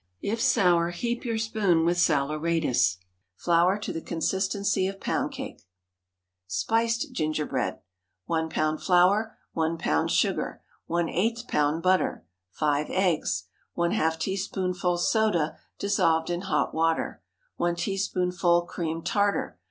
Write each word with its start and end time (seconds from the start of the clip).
If 0.23 0.41
sour, 0.41 0.89
heap 0.89 1.25
your 1.25 1.37
spoon 1.37 1.85
with 1.85 1.99
saleratus. 1.99 2.97
Flour 3.35 3.77
to 3.77 3.93
the 3.93 4.01
consistency 4.01 4.87
of 4.87 4.99
pound 4.99 5.31
cake. 5.33 5.61
SPICED 6.47 7.13
GINGERBREAD. 7.13 7.77
1 8.25 8.49
lb. 8.49 8.81
flour. 8.81 9.37
1 9.53 9.77
lb. 9.77 10.09
sugar. 10.09 10.63
⅛ 10.89 11.45
lb. 11.47 11.83
butter. 11.83 12.25
5 12.49 12.87
eggs. 12.89 13.43
½ 13.77 14.17
teaspoonful 14.19 14.97
soda 14.97 15.55
dissolved 15.77 16.31
in 16.31 16.41
hot 16.49 16.73
water. 16.73 17.21
1 17.57 17.75
teaspoonful 17.75 18.63
cream 18.63 19.03
tartar. 19.03 19.59